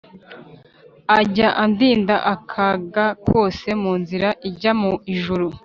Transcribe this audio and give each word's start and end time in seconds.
Ajya 1.19 1.47
andinda 1.63 2.15
akaga 2.33 3.05
kose 3.27 3.67
munzira 3.81 4.29
ijya 4.49 4.71
mu 4.81 4.91
ijuru 5.13 5.47